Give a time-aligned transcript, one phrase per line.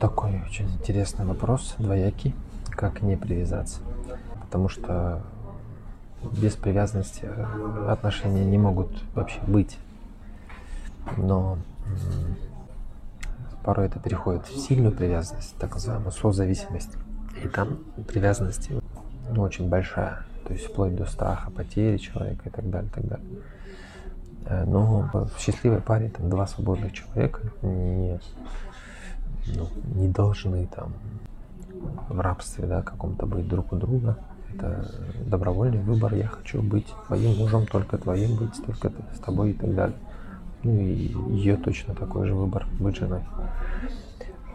[0.00, 2.34] такой очень интересный вопрос, двоякий,
[2.70, 3.80] как не привязаться.
[4.40, 5.22] Потому что
[6.22, 7.28] без привязанности
[7.88, 9.78] отношения не могут вообще быть.
[11.16, 11.58] Но
[13.62, 16.90] порой это переходит в сильную привязанность, так называемую созависимость.
[17.44, 17.78] И там
[18.08, 18.70] привязанность
[19.30, 23.06] ну, очень большая, то есть вплоть до страха потери человека и так далее, и так
[23.06, 23.26] далее.
[24.46, 28.18] Э, но в счастливой паре там два свободных человека не,
[29.94, 30.92] не должны там
[32.08, 34.18] в рабстве да, каком-то быть друг у друга.
[34.54, 34.90] Это
[35.26, 36.14] добровольный выбор.
[36.14, 39.96] Я хочу быть твоим мужем, только твоим быть, только с тобой и так далее.
[40.62, 43.22] Ну и ее точно такой же выбор быть женой.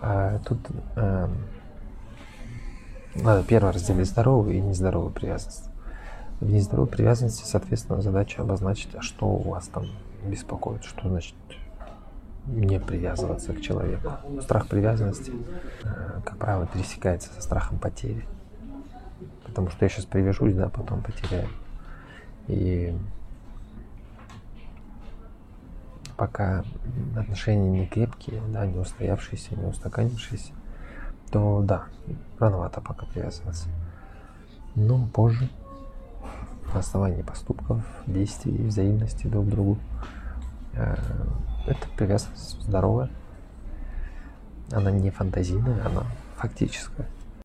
[0.02, 0.60] А тут
[0.96, 1.28] э,
[3.16, 5.70] надо первое разделить здоровую и нездоровую привязанность.
[6.42, 9.86] В нездоровой привязанности, соответственно, задача обозначить, а что у вас там
[10.28, 11.36] беспокоит, что значит
[12.48, 14.14] не привязываться к человеку.
[14.42, 15.32] Страх привязанности,
[15.84, 18.26] э, как правило, пересекается со страхом потери.
[19.46, 21.48] Потому что я сейчас привяжусь, да, потом потеряю.
[22.48, 22.96] И
[26.18, 26.64] пока
[27.18, 30.54] отношения не крепкие, да, не устоявшиеся, не устаканившиеся,
[31.32, 31.86] то да,
[32.40, 33.70] рановато пока привязываться.
[34.76, 35.50] Но позже,
[36.74, 39.78] на основании поступков, действий, взаимности друг к другу,
[41.66, 43.10] э, эта привязанность здоровая.
[44.72, 46.04] Она не фантазийная, она
[46.38, 47.08] фактическая.